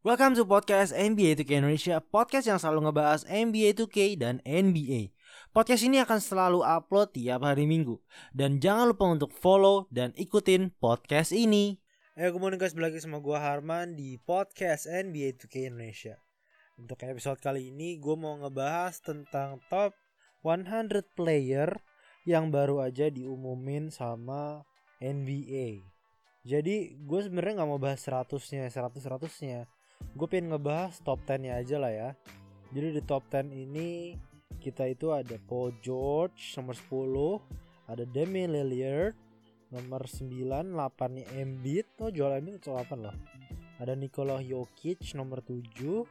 [0.00, 5.12] Welcome to podcast NBA 2K Indonesia, podcast yang selalu ngebahas NBA 2K dan NBA.
[5.52, 8.00] Podcast ini akan selalu upload tiap hari Minggu.
[8.32, 11.76] Dan jangan lupa untuk follow dan ikutin podcast ini.
[12.16, 16.16] Good morning guys, lagi sama gue Harman di podcast NBA 2K Indonesia.
[16.80, 19.92] Untuk episode kali ini gue mau ngebahas tentang top
[20.40, 21.76] 100 player
[22.24, 24.64] yang baru aja diumumin sama
[25.04, 25.84] NBA.
[26.48, 29.68] Jadi gue sebenarnya nggak mau bahas 100-nya, 100 100-nya
[30.16, 32.10] gue pengen ngebahas top 10 nya aja lah ya.
[32.70, 34.14] Jadi di top 10 ini
[34.60, 39.16] kita itu ada Paul George nomor 10 ada Demi Lillard
[39.72, 41.86] nomor 9 8 nya Embiid.
[42.02, 43.16] Oh jual Embiid itu 8 loh
[43.80, 46.04] ada Nikola Jokic nomor 7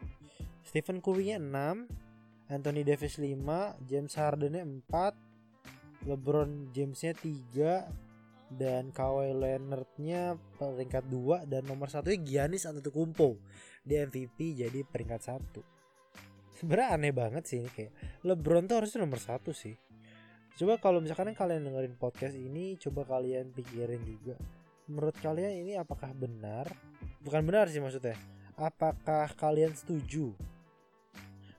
[0.65, 3.37] Stephen Curry nya 6 Anthony Davis 5
[3.85, 11.93] James Harden nya 4 LeBron James nya 3 dan Kawhi Leonard-nya peringkat 2 dan nomor
[11.93, 13.37] satu Giannis Antetokounmpo
[13.89, 15.65] di MVP jadi peringkat satu.
[16.53, 19.73] Sebenarnya aneh banget sih ini kayak LeBron tuh harusnya nomor satu sih.
[20.53, 24.37] Coba kalau misalkan kalian dengerin podcast ini coba kalian pikirin juga
[24.89, 26.65] menurut kalian ini apakah benar?
[27.21, 28.17] Bukan benar sih maksudnya
[28.57, 30.33] apakah kalian setuju?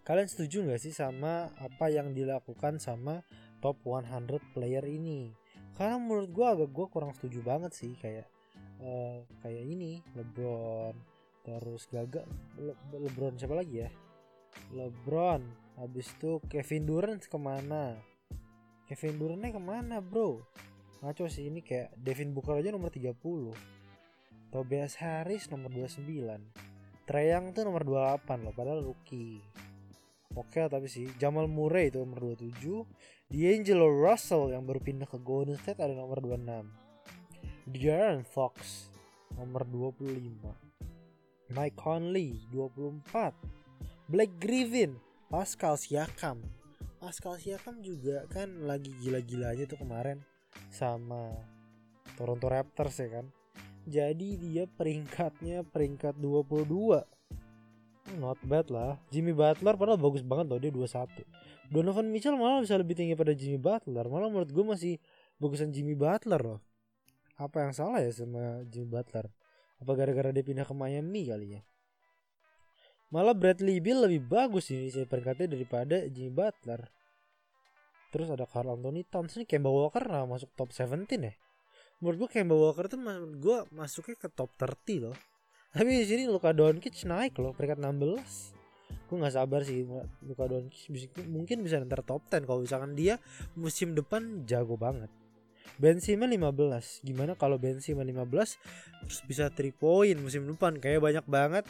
[0.03, 3.23] Kalian setuju nggak sih sama apa yang dilakukan sama
[3.63, 5.31] top 100 player ini?
[5.79, 8.27] Karena menurut gue agak gue kurang setuju banget sih kayak
[8.83, 10.93] uh, kayak ini LeBron
[11.41, 12.29] terus gagal
[12.61, 13.91] Le LeBron siapa lagi ya?
[14.77, 15.43] LeBron
[15.81, 17.97] habis itu Kevin Durant ke mana?
[18.85, 20.43] Kevin Durantnya ke mana bro?
[21.01, 23.17] Ngaco sih ini kayak Devin Booker aja nomor 30
[24.53, 26.05] Tobias Harris nomor 29
[27.09, 29.41] Treyang tuh nomor 28 loh padahal rookie.
[30.37, 32.87] Oke tapi sih Jamal Murray itu nomor 27
[33.31, 38.91] D'Angelo Russell yang baru pindah ke Golden State ada nomor 26 De'Aaron Fox
[39.35, 40.70] nomor 25
[41.51, 43.35] Mike Conley 24
[44.07, 44.95] Blake Griffin
[45.27, 46.43] Pascal Siakam.
[47.03, 50.23] Pascal Siakam juga kan lagi gila-gilanya tuh kemarin
[50.71, 51.35] sama
[52.15, 53.27] Toronto Raptors ya kan.
[53.87, 57.03] Jadi dia peringkatnya peringkat 22
[58.19, 58.99] not bad lah.
[59.11, 61.27] Jimmy Butler padahal bagus banget loh dia 21
[61.71, 64.07] Donovan Mitchell malah bisa lebih tinggi pada Jimmy Butler.
[64.07, 64.95] Malah menurut gue masih
[65.39, 66.61] bagusan Jimmy Butler loh.
[67.39, 69.31] Apa yang salah ya sama Jimmy Butler
[69.81, 71.61] apa gara-gara dia pindah ke Miami kali ya?
[73.11, 76.87] Malah Bradley Beal lebih bagus ini saya peringkatnya daripada Jimmy Butler.
[78.15, 81.35] Terus ada Carl Anthony Towns ini Kemba Walker nah masuk top 17 ya?
[81.99, 85.17] Menurut gue Kemba Walker tuh menurut gue masuknya ke top 30 loh.
[85.71, 88.61] Tapi di sini Luka Doncic naik loh peringkat 16
[89.11, 89.83] gue nggak sabar sih
[90.23, 93.19] Luka Doncic mungkin bisa ntar top 10 kalau misalkan dia
[93.59, 95.11] musim depan jago banget
[95.77, 100.77] Ben Simmons 15 gimana kalau Ben Simmons 15 terus bisa 3 point musim depan?
[100.81, 101.65] Kayak banyak banget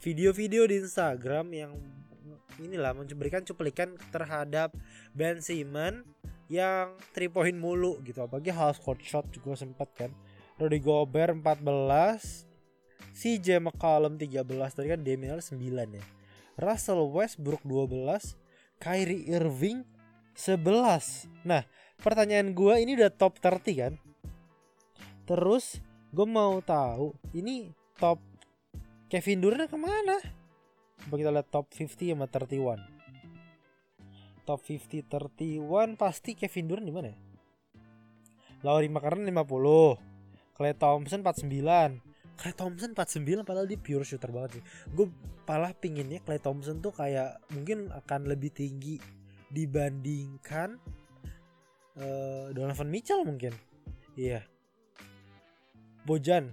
[0.00, 1.72] video-video di Instagram yang
[2.58, 4.74] inilah memberikan cuplikan terhadap
[5.14, 6.06] Ben Simmons
[6.48, 8.24] yang 3 point mulu gitu.
[8.24, 10.10] Apalagi half court shot juga sempat kan.
[10.60, 12.46] Rudy Gobert 14
[13.14, 14.42] CJ McCollum 13
[14.74, 15.54] tadi kan Damian 9
[15.98, 16.04] ya.
[16.58, 18.38] Russell Westbrook 12
[18.78, 19.82] Kyrie Irving
[20.34, 21.62] 11 nah
[22.04, 23.96] pertanyaan gue ini udah top 30 kan?
[25.24, 25.80] Terus
[26.12, 28.20] gue mau tahu ini top
[29.08, 30.20] Kevin Durant ke mana?
[31.00, 32.94] Coba kita lihat top 50 sama 31
[34.44, 37.18] top 50 31 pasti Kevin Durant di mana ya?
[38.64, 44.64] Lauri Markkanen 50 Clay Thompson 49 Clay Thompson 49 padahal dia pure shooter banget sih.
[44.92, 45.08] Gue
[45.48, 49.00] malah pinginnya Clay Thompson tuh kayak mungkin akan lebih tinggi
[49.48, 50.76] dibandingkan
[51.98, 53.54] uh, Donovan Mitchell mungkin.
[54.14, 54.40] Iya.
[54.40, 54.44] Yeah.
[56.06, 56.52] Bojan.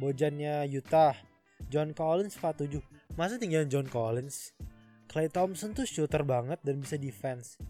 [0.00, 1.16] Bojannya Utah.
[1.70, 2.80] John Collins 47
[3.14, 4.56] masa tinggal John Collins?
[5.10, 7.60] Clay Thompson tuh shooter banget dan bisa defense.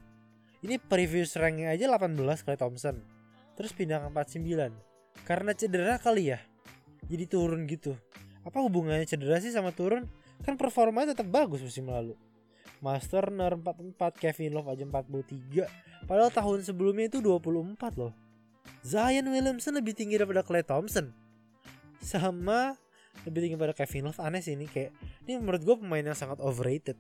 [0.63, 2.17] Ini previous ranknya aja 18
[2.47, 3.03] Clay Thompson.
[3.59, 4.73] Terus pindah ke 49
[5.27, 6.41] karena cedera kali ya?
[7.11, 7.99] Jadi turun gitu.
[8.47, 10.07] Apa hubungannya cedera sih sama turun?
[10.47, 12.17] Kan performanya tetap bagus musim lalu
[12.81, 18.13] Master Ner 44 Kevin Love aja 43 padahal tahun sebelumnya itu 24 loh.
[18.81, 21.13] Zion Williamson lebih tinggi daripada Clay Thompson.
[22.01, 22.75] Sama
[23.29, 24.91] lebih tinggi daripada Kevin Love aneh sih ini kayak
[25.29, 26.97] ini menurut gue pemain yang sangat overrated.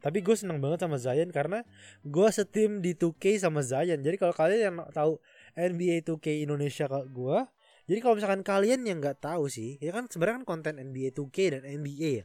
[0.00, 1.60] Tapi gue seneng banget sama Zion karena
[2.02, 4.00] gue setim di 2K sama Zion.
[4.00, 5.20] Jadi kalau kalian yang tahu
[5.54, 7.38] NBA 2K Indonesia gue
[7.90, 11.58] jadi kalau misalkan kalian yang nggak tahu sih, ya kan sebenarnya kan konten NBA 2K
[11.58, 12.24] dan NBA ya.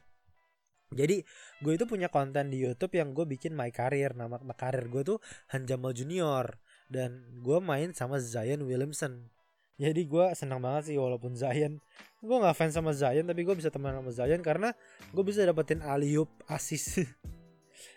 [0.93, 1.25] Jadi
[1.65, 4.13] gue itu punya konten di YouTube yang gue bikin my career.
[4.13, 5.17] Nama, nama karir gue tuh
[5.49, 6.61] Hanjamal Junior.
[6.85, 9.33] Dan gue main sama Zion Williamson.
[9.75, 11.81] Jadi gue senang banget sih walaupun Zion.
[12.21, 14.71] Gue nggak fans sama Zion tapi gue bisa teman sama Zion karena
[15.11, 17.03] gue bisa dapetin aliup asis.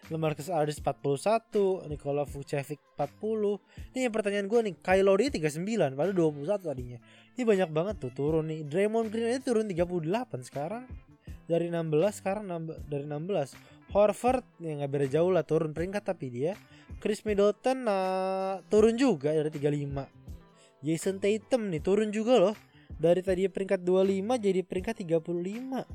[0.09, 6.17] Lemarcus Aldridge 41 Nikola Vucevic 40 ini yang pertanyaan gue nih Kyle Lowry 39 padahal
[6.17, 6.99] 21 tadinya.
[7.37, 8.67] Ini banyak banget tuh turun nih.
[8.67, 10.89] Draymond Green aja turun 38 sekarang
[11.49, 12.45] dari 16 sekarang
[12.87, 16.53] dari 16 Horford yang nggak beda jauh lah turun peringkat tapi dia
[17.01, 22.55] Chris Middleton nah, turun juga dari 35 Jason Tatum nih turun juga loh
[22.99, 25.87] dari tadi peringkat 25 jadi peringkat 35.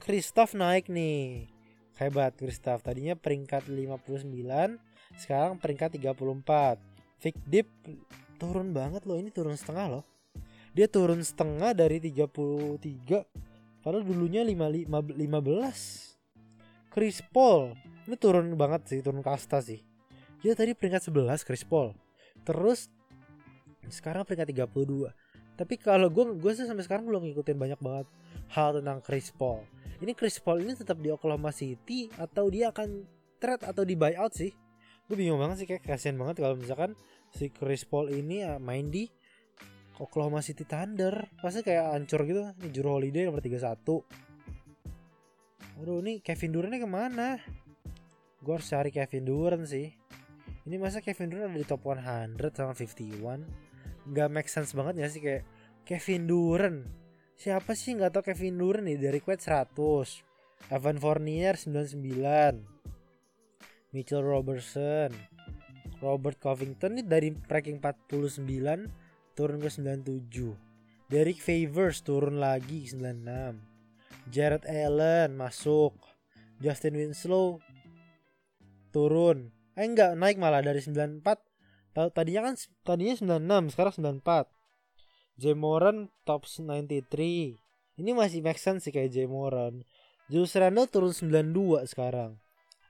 [0.00, 1.52] Kristoff naik nih.
[2.00, 2.80] Hebat Kristoff.
[2.80, 4.80] Tadinya peringkat 59,
[5.20, 6.80] sekarang peringkat 34.
[7.20, 7.68] Vic Deep
[8.40, 9.20] turun banget loh.
[9.20, 10.04] Ini turun setengah loh.
[10.76, 12.80] Dia turun setengah dari 33
[13.86, 16.90] padahal dulunya 5, 15.
[16.90, 17.78] Chris Paul
[18.10, 19.78] ini turun banget sih, turun kasta sih.
[20.42, 21.94] Dia tadi peringkat 11 Chris Paul.
[22.42, 22.90] Terus
[23.90, 25.10] sekarang peringkat 32
[25.56, 28.06] tapi kalau gue gue sih sampai sekarang belum ngikutin banyak banget
[28.52, 29.64] hal tentang Chris Paul
[30.04, 33.08] ini Chris Paul ini tetap di Oklahoma City atau dia akan
[33.40, 34.52] trade atau di buyout sih
[35.06, 36.92] gue bingung banget sih kayak kasihan banget kalau misalkan
[37.32, 39.08] si Chris Paul ini ya main di
[39.98, 41.32] Oklahoma City Thunder.
[41.40, 42.52] Pasti kayak ancur gitu.
[42.60, 44.26] Ini Juru Holiday nomor 31
[45.76, 47.36] aduh ini Kevin Durant ke mana?
[48.40, 49.92] Gue harus cari Kevin Durant sih.
[50.64, 53.76] Ini masa Kevin Durant ada di top 100 sama 51
[54.06, 55.44] nggak make sense banget ya sih kayak
[55.84, 56.86] Kevin Durant?
[57.36, 58.96] Siapa sih nggak tau Kevin Durant nih?
[58.96, 65.12] Dari Quet 100 Evan Fournier 99 Mitchell Robertson.
[65.96, 69.05] Robert Covington nih dari ranking 49
[69.36, 70.32] turun ke 97
[71.12, 75.94] Derek Favors turun lagi 96 Jared Allen masuk.
[76.56, 77.60] Justin Winslow
[78.90, 79.52] turun.
[79.76, 81.22] Eh enggak naik malah dari 94
[82.16, 82.54] tadinya kan
[82.84, 84.52] tadinya 96 sekarang 94
[85.36, 87.56] Jamoran top 93
[88.00, 89.84] ini masih make sense sih kayak Jamoran
[90.26, 92.34] Julius Randle turun 92 sekarang.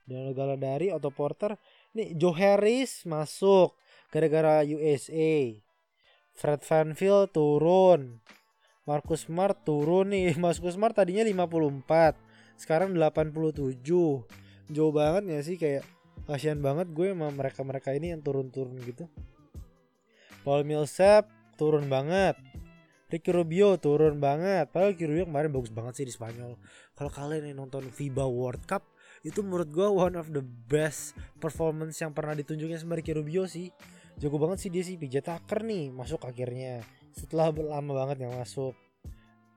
[0.09, 1.61] Dan negara dari Otto Porter.
[1.93, 3.77] Nih Joe Harris masuk
[4.09, 5.53] gara-gara USA
[6.37, 8.21] Fred VanVleet turun.
[8.87, 10.37] Marcus Smart turun nih.
[10.45, 13.81] Marcus Smart tadinya 54 sekarang 87
[14.73, 15.57] jauh banget ya sih?
[15.57, 15.85] Kayak
[16.29, 19.09] kasihan banget gue sama mereka-mereka ini yang turun-turun gitu.
[20.45, 21.27] Paul Millsap
[21.59, 22.39] turun banget.
[23.07, 24.71] Ricky Rubio turun banget.
[24.71, 26.59] Padahal Ricky Rubio kemarin bagus banget sih di Spanyol.
[26.95, 28.83] Kalau kalian yang nonton FIBA World Cup
[29.23, 33.71] itu menurut gue one of the best performance yang pernah ditunjukin sama Ricky Rubio sih
[34.17, 36.81] jago banget sih dia sih PJ Tucker nih masuk akhirnya
[37.13, 38.73] setelah lama banget yang masuk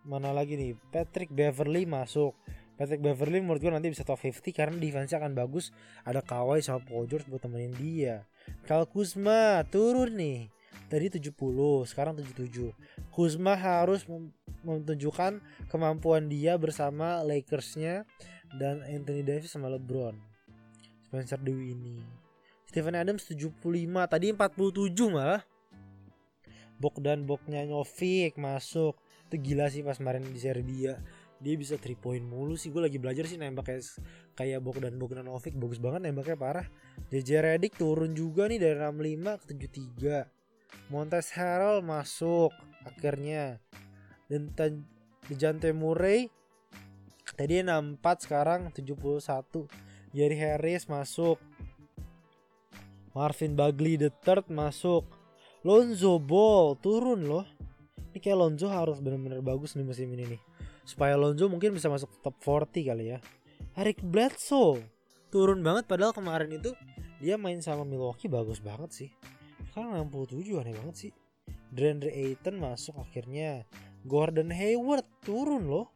[0.04, 2.36] mana lagi nih Patrick Beverly masuk
[2.80, 5.76] Patrick Beverly menurut gue nanti bisa top 50 karena defense akan bagus.
[6.08, 8.24] Ada Kawhi sama Paul George buat temenin dia.
[8.64, 10.48] Kyle Kuzma turun nih.
[10.88, 11.36] Tadi 70,
[11.84, 12.72] sekarang 77.
[13.12, 14.08] Kuzma harus
[14.64, 18.08] menunjukkan kemampuan dia bersama Lakersnya
[18.56, 20.16] dan Anthony Davis sama LeBron.
[21.04, 21.76] Spencer Dewi
[22.70, 22.76] ini.
[22.78, 23.58] Stephen Adams 75,
[24.06, 25.42] tadi 47 malah.
[26.80, 28.96] Bogdan Bogdanovic masuk.
[29.28, 31.02] Itu gila sih pas kemarin di Serbia.
[31.42, 32.72] Dia bisa 3 point mulu sih.
[32.72, 33.84] Gue lagi belajar sih nembak kayak
[34.38, 35.58] kayak Bogdan Bogdanovic.
[35.60, 36.68] Bagus banget nembaknya parah.
[37.12, 39.46] JJ Redick turun juga nih dari 65 ke
[40.30, 42.54] 73 Montes Harrell masuk
[42.88, 43.60] akhirnya.
[44.30, 44.54] Dan
[45.28, 46.30] Dejante Murray
[47.36, 49.68] tadi 64 sekarang 71
[50.16, 51.42] Jerry Harris masuk
[53.20, 55.04] Marvin Bagley the third masuk.
[55.68, 57.44] Lonzo Ball turun loh.
[58.16, 60.42] Ini kayak Lonzo harus bener-bener bagus nih musim ini nih.
[60.88, 63.20] Supaya Lonzo mungkin bisa masuk top 40 kali ya.
[63.76, 64.80] Eric Bledsoe
[65.28, 66.72] turun banget padahal kemarin itu
[67.20, 69.10] dia main sama Milwaukee bagus banget sih.
[69.68, 71.12] Sekarang 67 aneh banget sih.
[71.76, 73.68] Deandre Ayton masuk akhirnya.
[74.08, 75.92] Gordon Hayward turun loh.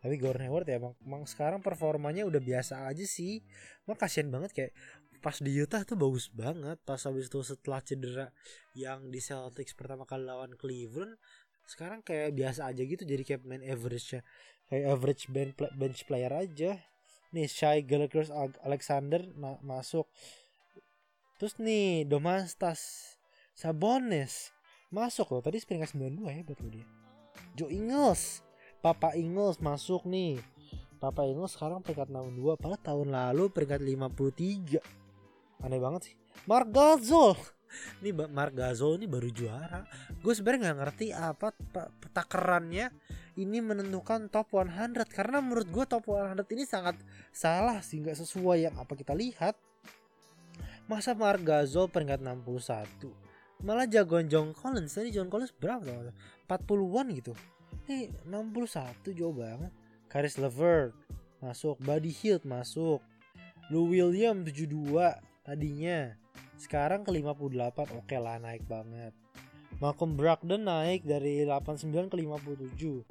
[0.00, 3.44] Tapi Gordon Hayward ya emang, emang sekarang performanya udah biasa aja sih.
[3.84, 4.72] Emang kasihan banget kayak
[5.22, 6.76] pas di Utah tuh bagus banget.
[6.82, 8.26] Pas habis itu setelah cedera
[8.74, 11.16] yang di Celtics pertama kali lawan Cleveland
[11.62, 14.22] sekarang kayak biasa aja gitu jadi kayak main average ya.
[14.66, 16.82] Kayak average bench, bench player aja.
[17.32, 18.28] Nih Shy Gallagher
[18.66, 20.10] Alexander ma masuk.
[21.38, 23.14] Terus nih Domantas
[23.54, 24.50] Sabones
[24.90, 25.40] masuk loh.
[25.40, 26.86] Tadi peringkat 92 ya betul dia.
[27.56, 28.42] Joe Ingles
[28.82, 30.42] Papa Ingles masuk nih.
[30.98, 35.01] Papa Ingles sekarang peringkat 62 padahal tahun lalu peringkat 53
[35.62, 36.14] aneh banget sih.
[36.44, 37.38] Mark Gasol.
[38.04, 39.86] Ini Mark Gasol ini baru juara.
[40.20, 41.56] Gue sebenarnya nggak ngerti apa
[42.12, 42.92] takarannya
[43.40, 47.00] ini menentukan top 100 karena menurut gue top 100 ini sangat
[47.32, 49.56] salah sih nggak sesuai yang apa kita lihat.
[50.84, 53.22] Masa Mark Gasol peringkat 61
[53.62, 54.92] malah jagoan John Collins.
[54.92, 56.12] Tadi John Collins berapa
[56.50, 57.32] 40-an gitu.
[57.88, 59.72] Eh 61 jauh banget.
[60.10, 60.92] Karis Levert
[61.40, 63.00] masuk, Buddy Hield masuk.
[63.72, 64.84] Lou William 72
[65.42, 66.14] tadinya.
[66.56, 69.14] Sekarang ke 58 oke lah naik banget.
[69.82, 73.02] Malcolm Brogdon naik dari 89 ke 57.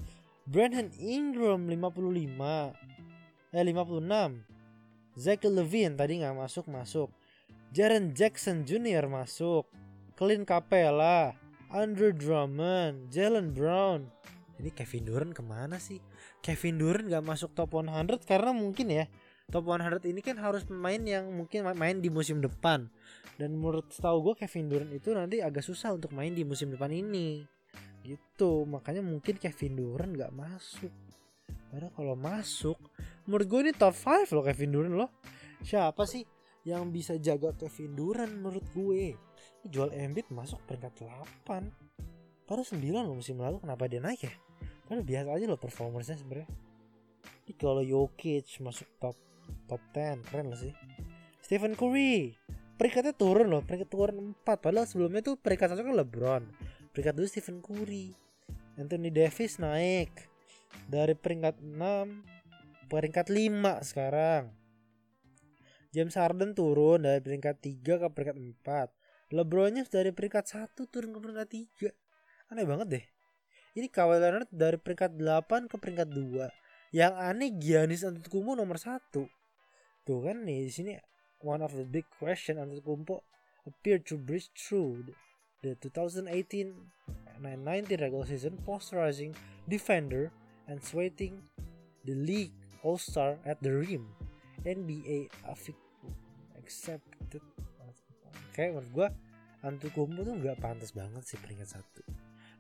[0.47, 2.75] Brandon Ingram 55.
[3.51, 5.19] Eh 56.
[5.19, 7.11] Zach Levine tadi nggak masuk masuk.
[7.75, 9.11] Jaren Jackson Jr.
[9.11, 9.67] masuk.
[10.15, 11.33] Clint Capella,
[11.73, 14.05] Andrew Drummond, Jalen Brown.
[14.61, 15.97] Ini Kevin Durant ke mana sih?
[16.45, 19.09] Kevin Durant gak masuk top 100 karena mungkin ya
[19.51, 22.87] top 100 ini kan harus pemain yang mungkin main di musim depan.
[23.35, 26.89] Dan menurut tahu gue Kevin Durant itu nanti agak susah untuk main di musim depan
[26.89, 27.43] ini.
[28.01, 30.93] Gitu makanya mungkin Kevin Durant gak masuk.
[31.67, 32.79] Karena kalau masuk
[33.27, 35.11] menurut gue ini top 5 loh Kevin Durant loh.
[35.61, 36.23] Siapa sih
[36.63, 39.19] yang bisa jaga Kevin Durant menurut gue?
[39.67, 41.05] Jual Embiid masuk peringkat
[41.45, 41.91] 8
[42.51, 44.33] Padahal 9 loh musim lalu kenapa dia naik ya?
[44.83, 46.49] Padahal biasa aja loh performance sebenarnya.
[47.55, 49.15] Kalau Jokic masuk top
[49.67, 50.73] top 10 keren loh sih.
[51.41, 52.37] Stephen Curry
[52.79, 56.43] peringkatnya turun loh peringkat turun 4 padahal sebelumnya tuh peringkat satu kan LeBron
[56.91, 58.15] peringkat dua Stephen Curry.
[58.79, 60.31] Anthony Davis naik
[60.87, 64.51] dari peringkat 6 peringkat 5 sekarang.
[65.91, 71.19] James Harden turun dari peringkat 3 ke peringkat 4 LeBronnya dari peringkat 1 turun ke
[71.19, 71.49] peringkat
[71.91, 73.05] 3 aneh banget deh.
[73.71, 78.99] Ini Kawhi Leonard dari peringkat 8 ke peringkat 2 yang aneh Giannis Antetokounmpo nomor 1
[80.03, 80.93] tuh kan nih di sini
[81.41, 83.21] one of the big question Antetokounmpo
[83.65, 85.05] appeared to breach through
[85.61, 86.29] the 2018
[87.41, 89.33] 19 regular season posterizing
[89.65, 90.29] defender
[90.69, 91.41] and sweating
[92.05, 92.53] the league
[92.85, 94.05] all-star at the rim.
[94.61, 95.33] NBA
[96.61, 97.41] accepted.
[98.53, 99.07] Kayak menurut gue
[99.65, 102.01] Antetokounmpo tuh nggak pantas banget sih peringkat satu.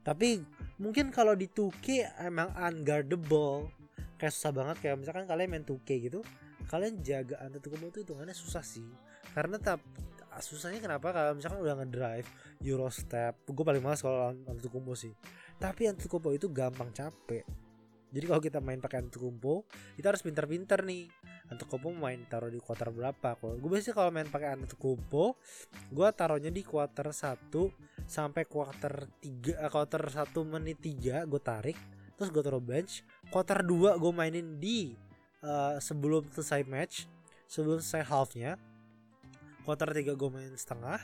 [0.01, 0.41] Tapi
[0.81, 3.69] mungkin kalau di 2K emang unguardable
[4.17, 6.21] kayak susah banget kayak misalkan kalian main 2K gitu
[6.71, 8.87] kalian jaga Antetokounmpo itu hitungannya susah sih.
[9.35, 9.83] Karena tap
[10.39, 11.11] susahnya kenapa?
[11.11, 12.27] Kalau misalkan udah ngedrive
[12.63, 15.11] Eurostep gue paling males kalau Antetokounmpo sih.
[15.59, 17.43] Tapi Antetokounmpo itu gampang capek.
[18.11, 19.67] Jadi kalau kita main pakai Antetokounmpo
[19.99, 21.11] kita harus pintar-pintar nih.
[21.51, 23.35] Antetokounmpo main taruh di kuarter berapa?
[23.35, 25.35] Kalau gue biasanya kalau main pakai Antetokounmpo
[25.91, 27.51] gue taruhnya di kuarter 1
[28.07, 31.77] sampai kuarter 3 uh, kuarter 1 menit 3 gue tarik
[32.15, 33.03] terus gue taruh bench.
[33.27, 35.10] Kuarter 2 gue mainin di
[35.45, 37.05] uh, sebelum selesai match
[37.51, 38.55] sebelum selesai halfnya
[39.67, 41.01] kuarter 3 gue main setengah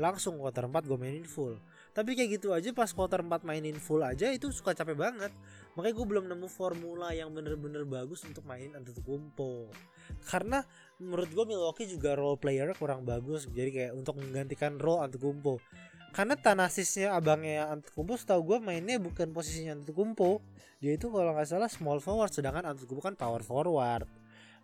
[0.00, 1.60] langsung kuarter 4 gue mainin full.
[1.92, 5.32] Tapi kayak gitu aja pas kuarter 4 mainin full aja itu suka capek banget.
[5.76, 9.68] Makanya gue belum nemu formula yang bener-bener bagus untuk main Antetokounmpo.
[10.24, 10.64] Karena
[10.96, 13.44] menurut gue Milwaukee juga role player kurang bagus.
[13.52, 15.60] Jadi kayak untuk menggantikan role Antetokounmpo
[16.10, 20.42] karena Tanasisnya abangnya Antetokounmpo setahu gue mainnya bukan posisinya Antetokounmpo.
[20.82, 24.06] Dia itu kalau nggak salah small forward sedangkan Antetokounmpo kan power forward.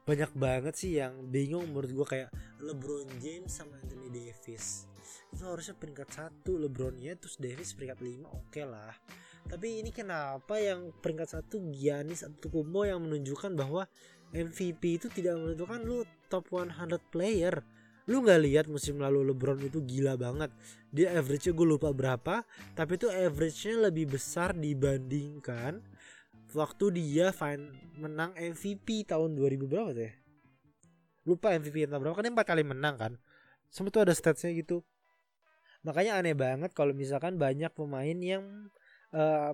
[0.07, 2.29] Banyak banget sih yang bingung menurut gue kayak
[2.63, 4.87] LeBron James sama Anthony Davis.
[5.35, 8.95] Itu harusnya peringkat satu LeBronnya terus Davis peringkat 5 oke okay lah.
[9.47, 13.87] Tapi ini kenapa yang peringkat satu Giannis Antetokounmpo yang menunjukkan bahwa
[14.35, 17.63] MVP itu tidak menentukan lu top 100 player
[18.07, 20.51] lu nggak lihat musim lalu LeBron itu gila banget
[20.95, 22.47] dia average-nya gue lupa berapa
[22.79, 25.83] tapi itu average-nya lebih besar dibandingkan
[26.55, 30.15] waktu dia fine menang MVP tahun 2000 berapa tuh ya
[31.27, 33.13] lupa MVP tahun berapa kan empat kali menang kan
[33.67, 34.87] semua tuh ada statsnya gitu
[35.83, 38.71] makanya aneh banget kalau misalkan banyak pemain yang
[39.15, 39.53] uh,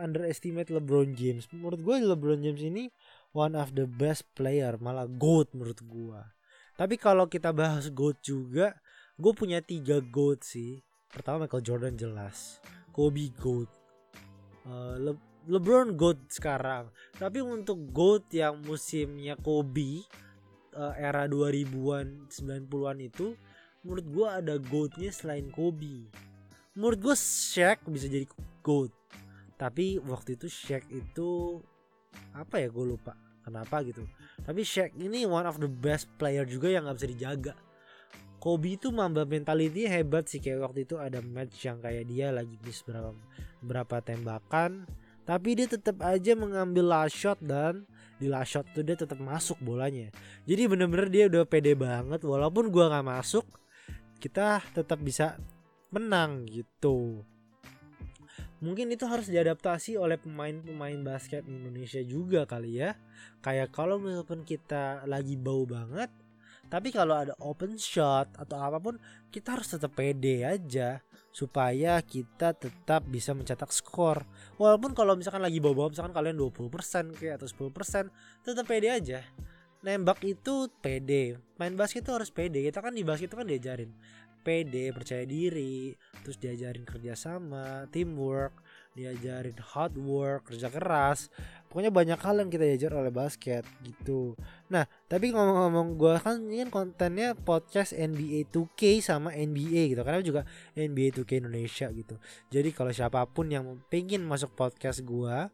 [0.00, 1.48] underestimate LeBron James.
[1.50, 2.88] Menurut gue LeBron James ini
[3.34, 6.22] one of the best player, malah GOAT menurut gue.
[6.72, 8.72] Tapi kalau kita bahas GOAT juga,
[9.20, 10.80] gue punya tiga GOAT sih.
[11.12, 12.56] Pertama Michael Jordan jelas,
[12.96, 13.68] Kobe GOAT,
[14.64, 15.12] uh, Le
[15.42, 16.88] LeBron GOAT sekarang.
[17.18, 20.06] Tapi untuk GOAT yang musimnya Kobe
[20.78, 23.34] uh, era 2000-an 90-an itu
[23.82, 26.08] menurut gue ada GOATnya selain Kobe.
[26.78, 28.24] Menurut gue Shaq bisa jadi
[28.62, 28.94] GOAT.
[29.58, 31.60] Tapi waktu itu Shaq itu
[32.32, 33.12] apa ya gue lupa
[33.42, 34.06] kenapa gitu.
[34.42, 37.54] Tapi Shaq ini one of the best player juga yang nggak bisa dijaga.
[38.42, 42.58] Kobe itu mamba mentality hebat sih kayak waktu itu ada match yang kayak dia lagi
[42.66, 43.14] miss berapa
[43.62, 44.86] berapa tembakan.
[45.22, 47.86] Tapi dia tetap aja mengambil last shot dan
[48.18, 50.10] di last shot tuh dia tetap masuk bolanya.
[50.42, 53.46] Jadi bener-bener dia udah pede banget walaupun gua nggak masuk
[54.18, 55.38] kita tetap bisa
[55.94, 57.22] menang gitu
[58.62, 62.94] mungkin itu harus diadaptasi oleh pemain-pemain basket Indonesia juga kali ya
[63.42, 66.08] kayak kalau misalkan kita lagi bau banget
[66.70, 68.96] tapi kalau ada open shot atau apa pun
[69.28, 74.24] kita harus tetap pede aja supaya kita tetap bisa mencetak skor.
[74.56, 78.08] Walaupun kalau misalkan lagi bawa-bawa misalkan kalian 20% kayak atau 10%
[78.40, 79.20] tetap pede aja.
[79.84, 81.36] Nembak itu pede.
[81.60, 82.64] Main basket itu harus pede.
[82.64, 83.92] Kita kan di basket itu kan diajarin
[84.42, 88.58] pede, percaya diri, terus diajarin kerjasama, teamwork,
[88.92, 91.32] diajarin hard work, kerja keras.
[91.70, 94.36] Pokoknya banyak hal yang kita diajar oleh basket gitu.
[94.68, 100.02] Nah, tapi ngomong-ngomong gue kan ini kontennya podcast NBA 2K sama NBA gitu.
[100.04, 100.42] Karena juga
[100.76, 102.20] NBA 2K Indonesia gitu.
[102.52, 105.48] Jadi kalau siapa pun yang pengen masuk podcast gue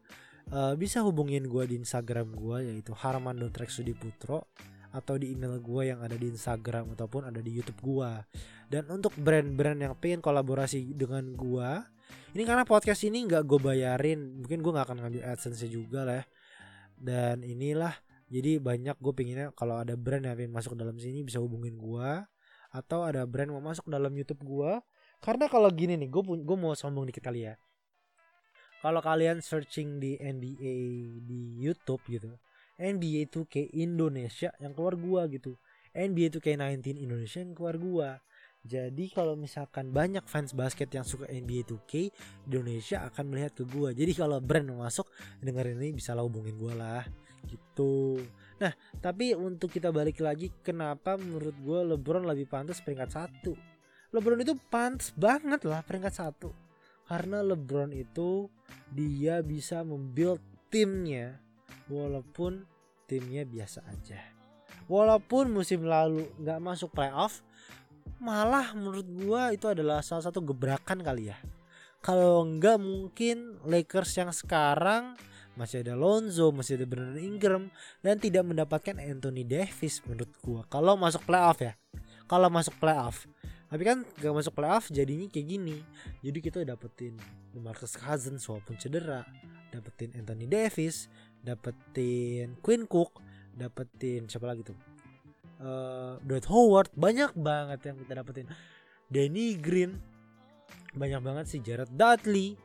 [0.52, 4.48] uh, bisa hubungin gue di Instagram gue yaitu harman.rexudiputro
[4.94, 8.10] atau di email gue yang ada di Instagram ataupun ada di YouTube gue.
[8.68, 11.70] Dan untuk brand-brand yang pengen kolaborasi dengan gue
[12.36, 16.20] ini karena podcast ini nggak gue bayarin mungkin gue nggak akan ngambil adsense juga lah
[16.20, 16.24] ya.
[16.98, 17.94] dan inilah
[18.28, 22.10] jadi banyak gue pinginnya kalau ada brand yang pengen masuk dalam sini bisa hubungin gue
[22.68, 24.72] atau ada brand mau masuk dalam YouTube gue
[25.24, 27.54] karena kalau gini nih gue gue mau sombong dikit kali ya
[28.84, 30.74] kalau kalian searching di NBA
[31.24, 32.36] di YouTube gitu
[32.78, 35.58] NBA 2K Indonesia yang keluar gua gitu
[35.92, 38.10] NBA 2K19 Indonesia yang keluar gua
[38.68, 42.10] jadi kalau misalkan banyak fans basket yang suka NBA 2K,
[42.50, 43.96] Indonesia akan melihat ke gue.
[43.96, 45.08] Jadi kalau brand masuk,
[45.40, 47.06] dengerin ini bisa lah hubungin gue lah.
[47.46, 48.20] Gitu.
[48.60, 53.56] Nah, tapi untuk kita balik lagi, kenapa menurut gue LeBron lebih pantas peringkat satu?
[54.12, 56.50] LeBron itu pantas banget lah peringkat satu.
[57.08, 58.52] Karena LeBron itu
[58.92, 61.40] dia bisa membuild timnya
[61.92, 62.64] walaupun
[63.10, 64.20] timnya biasa aja.
[64.88, 67.44] Walaupun musim lalu nggak masuk playoff,
[68.20, 71.36] malah menurut gua itu adalah salah satu gebrakan kali ya
[71.98, 75.18] kalau enggak mungkin Lakers yang sekarang
[75.58, 77.64] masih ada Lonzo, masih ada Brandon Ingram
[77.98, 81.74] dan tidak mendapatkan Anthony Davis menurut gua kalau masuk playoff ya.
[82.28, 83.26] Kalau masuk playoff.
[83.68, 85.76] Tapi kan gak masuk playoff jadinya kayak gini.
[86.24, 87.20] Jadi kita dapetin
[87.56, 89.24] Marcus Cousins walaupun cedera,
[89.68, 91.12] dapetin Anthony Davis,
[91.44, 93.22] dapetin Quinn Cook,
[93.54, 94.78] dapetin siapa lagi tuh?
[95.62, 98.46] uh, Dwight Howard banyak banget yang kita dapetin.
[99.08, 99.98] Danny Green
[100.94, 101.60] banyak banget sih.
[101.62, 102.56] Jared Dudley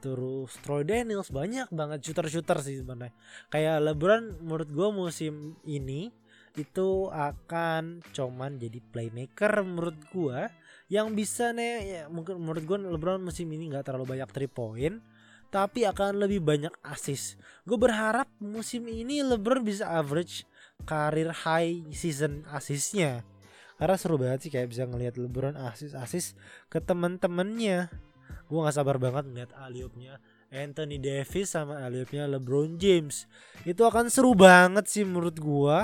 [0.00, 3.14] terus Troy Daniels banyak banget shooter-shooter sih sebenarnya.
[3.48, 6.12] Kayak LeBron menurut gue musim ini
[6.54, 10.38] itu akan cuman jadi playmaker menurut gue
[10.86, 15.02] yang bisa nih ya, mungkin menurut gue LeBron musim ini nggak terlalu banyak three point
[15.54, 17.38] tapi akan lebih banyak assist.
[17.62, 20.42] Gue berharap musim ini LeBron bisa average
[20.82, 23.22] karir high season asisnya.
[23.78, 26.34] Karena seru banget sih kayak bisa ngelihat LeBron asis asis
[26.66, 27.86] ke temen-temennya.
[28.50, 30.18] Gue nggak sabar banget ngeliat aliopnya
[30.50, 33.30] Anthony Davis sama aliopnya LeBron James.
[33.62, 35.78] Itu akan seru banget sih menurut gue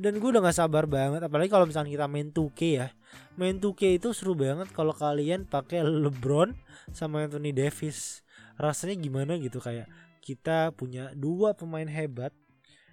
[0.00, 2.88] dan gue udah gak sabar banget apalagi kalau misalnya kita main 2K ya.
[3.36, 6.56] Main 2K itu seru banget kalau kalian pakai LeBron
[6.96, 8.24] sama Anthony Davis
[8.60, 9.88] rasanya gimana gitu kayak
[10.22, 12.30] kita punya dua pemain hebat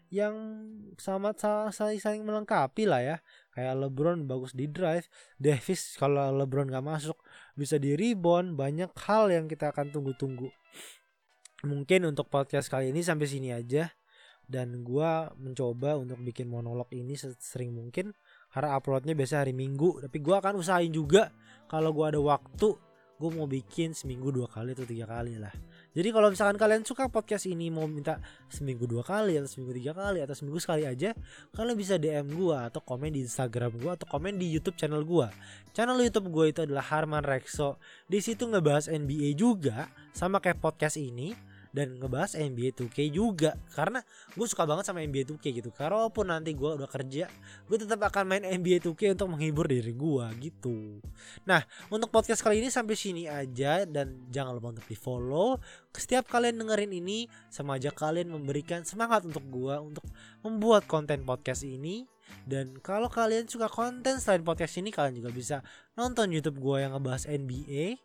[0.10, 0.34] yang
[0.98, 1.38] sama
[1.70, 3.18] saling saling melengkapi lah ya.
[3.54, 5.06] Kayak LeBron bagus di drive
[5.38, 7.18] Davis kalau LeBron gak masuk
[7.54, 10.50] bisa di rebound banyak hal yang kita akan tunggu-tunggu.
[11.70, 13.94] Mungkin untuk podcast kali ini sampai sini aja.
[14.50, 18.18] Dan gue mencoba untuk bikin monolog ini sering mungkin.
[18.50, 21.30] Karena uploadnya biasa hari minggu tapi gue akan usahain juga
[21.70, 22.89] kalau gue ada waktu
[23.20, 25.52] gue mau bikin seminggu dua kali atau tiga kali lah
[25.90, 29.98] jadi kalau misalkan kalian suka podcast ini mau minta seminggu dua kali atau seminggu tiga
[29.98, 31.18] kali atau seminggu sekali aja,
[31.58, 35.28] kalian bisa DM gue atau komen di Instagram gue atau komen di YouTube channel gue.
[35.74, 37.82] Channel YouTube gue itu adalah Harman Rexo.
[38.06, 41.34] Di situ ngebahas NBA juga sama kayak podcast ini
[41.70, 43.56] dan ngebahas NBA 2K juga.
[43.74, 44.02] Karena
[44.34, 45.70] gue suka banget sama NBA 2K gitu.
[45.74, 47.30] Kalaupun nanti gue udah kerja
[47.70, 51.04] gue tetap akan main NBA 2K untuk menghibur diri gue gitu.
[51.46, 51.62] Nah
[51.94, 53.86] untuk podcast kali ini sampai sini aja.
[53.86, 55.58] Dan jangan lupa untuk di follow
[55.90, 60.06] setiap kalian dengerin ini sama aja kalian memberikan semangat untuk gue untuk
[60.46, 62.06] membuat konten podcast ini.
[62.46, 65.58] Dan kalau kalian suka konten selain podcast ini kalian juga bisa
[65.98, 67.98] nonton YouTube gue yang ngebahas NBA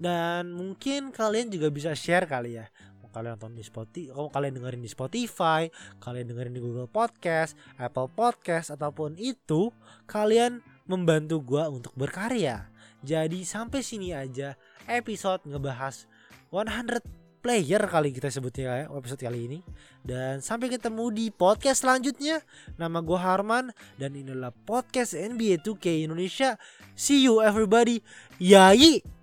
[0.00, 2.66] dan mungkin kalian juga bisa share kali ya
[3.10, 5.62] kalian nonton di Spotify, kalau kalian dengerin di Spotify,
[5.98, 9.70] kalian dengerin di Google Podcast, Apple Podcast ataupun itu,
[10.06, 12.70] kalian membantu gua untuk berkarya.
[13.00, 16.04] Jadi sampai sini aja episode ngebahas
[16.52, 17.00] 100
[17.40, 19.58] player kali kita sebutnya ya episode kali ini.
[20.04, 22.44] Dan sampai ketemu di podcast selanjutnya.
[22.76, 26.60] Nama gue Harman dan inilah podcast NBA 2K Indonesia.
[26.92, 28.04] See you everybody.
[28.36, 29.19] Yai